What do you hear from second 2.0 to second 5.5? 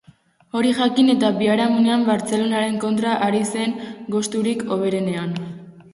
Bartzelonaren kontra ari zen gosturik hoberenean!